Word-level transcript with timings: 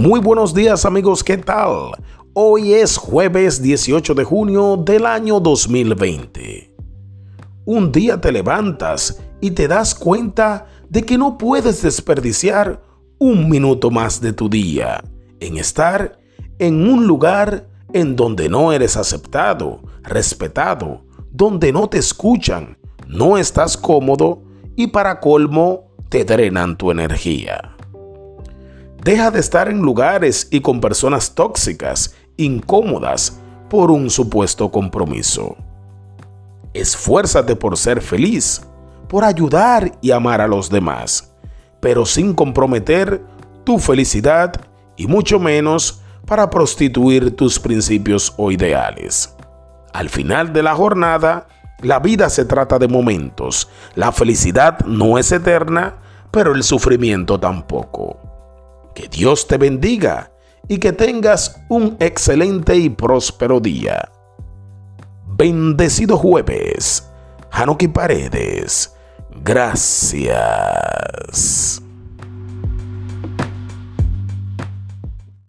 Muy 0.00 0.18
buenos 0.18 0.54
días 0.54 0.86
amigos, 0.86 1.22
¿qué 1.22 1.36
tal? 1.36 1.90
Hoy 2.32 2.72
es 2.72 2.96
jueves 2.96 3.60
18 3.60 4.14
de 4.14 4.24
junio 4.24 4.78
del 4.78 5.04
año 5.04 5.40
2020. 5.40 6.74
Un 7.66 7.92
día 7.92 8.18
te 8.18 8.32
levantas 8.32 9.20
y 9.42 9.50
te 9.50 9.68
das 9.68 9.94
cuenta 9.94 10.68
de 10.88 11.02
que 11.02 11.18
no 11.18 11.36
puedes 11.36 11.82
desperdiciar 11.82 12.80
un 13.18 13.50
minuto 13.50 13.90
más 13.90 14.22
de 14.22 14.32
tu 14.32 14.48
día 14.48 15.04
en 15.38 15.58
estar 15.58 16.18
en 16.58 16.88
un 16.88 17.06
lugar 17.06 17.68
en 17.92 18.16
donde 18.16 18.48
no 18.48 18.72
eres 18.72 18.96
aceptado, 18.96 19.82
respetado, 20.02 21.04
donde 21.30 21.74
no 21.74 21.90
te 21.90 21.98
escuchan, 21.98 22.78
no 23.06 23.36
estás 23.36 23.76
cómodo 23.76 24.44
y 24.76 24.86
para 24.86 25.20
colmo 25.20 25.90
te 26.08 26.24
drenan 26.24 26.78
tu 26.78 26.90
energía. 26.90 27.76
Deja 29.02 29.30
de 29.30 29.40
estar 29.40 29.68
en 29.68 29.78
lugares 29.78 30.48
y 30.50 30.60
con 30.60 30.80
personas 30.80 31.34
tóxicas, 31.34 32.14
incómodas, 32.36 33.40
por 33.70 33.90
un 33.90 34.10
supuesto 34.10 34.70
compromiso. 34.70 35.56
Esfuérzate 36.74 37.56
por 37.56 37.78
ser 37.78 38.02
feliz, 38.02 38.60
por 39.08 39.24
ayudar 39.24 39.92
y 40.02 40.10
amar 40.10 40.40
a 40.40 40.48
los 40.48 40.68
demás, 40.68 41.32
pero 41.80 42.04
sin 42.04 42.34
comprometer 42.34 43.22
tu 43.64 43.78
felicidad 43.78 44.52
y 44.96 45.06
mucho 45.06 45.40
menos 45.40 46.02
para 46.26 46.50
prostituir 46.50 47.34
tus 47.34 47.58
principios 47.58 48.34
o 48.36 48.52
ideales. 48.52 49.34
Al 49.94 50.10
final 50.10 50.52
de 50.52 50.62
la 50.62 50.74
jornada, 50.74 51.48
la 51.80 52.00
vida 52.00 52.28
se 52.28 52.44
trata 52.44 52.78
de 52.78 52.86
momentos. 52.86 53.68
La 53.94 54.12
felicidad 54.12 54.80
no 54.84 55.16
es 55.16 55.32
eterna, 55.32 55.96
pero 56.30 56.54
el 56.54 56.62
sufrimiento 56.62 57.40
tampoco. 57.40 58.29
Que 58.94 59.08
Dios 59.08 59.46
te 59.46 59.56
bendiga 59.56 60.32
y 60.68 60.78
que 60.78 60.92
tengas 60.92 61.60
un 61.68 61.96
excelente 62.00 62.76
y 62.76 62.90
próspero 62.90 63.60
día. 63.60 64.10
Bendecido 65.26 66.16
jueves. 66.16 67.06
Hanuki 67.50 67.88
Paredes. 67.88 68.94
Gracias. 69.42 70.30